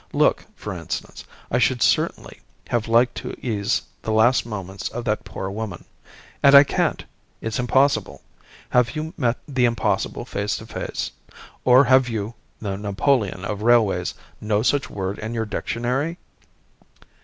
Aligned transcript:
Look, 0.13 0.47
for 0.55 0.73
instance, 0.73 1.25
I 1.51 1.59
should 1.59 1.83
certainly 1.83 2.39
have 2.69 2.87
liked 2.87 3.13
to 3.17 3.37
ease 3.39 3.83
the 4.01 4.09
last 4.11 4.47
moments 4.47 4.89
of 4.89 5.05
that 5.05 5.23
poor 5.25 5.51
woman. 5.51 5.85
And 6.41 6.55
I 6.55 6.63
can't. 6.63 7.05
It's 7.39 7.59
impossible. 7.59 8.23
Have 8.71 8.95
you 8.95 9.13
met 9.15 9.37
the 9.47 9.65
impossible 9.65 10.25
face 10.25 10.57
to 10.57 10.65
face 10.65 11.11
or 11.65 11.83
have 11.83 12.09
you, 12.09 12.33
the 12.59 12.77
Napoleon 12.77 13.45
of 13.45 13.61
railways, 13.61 14.15
no 14.41 14.63
such 14.63 14.89
word 14.89 15.19
in 15.19 15.35
your 15.35 15.45
dictionary?" 15.45 16.17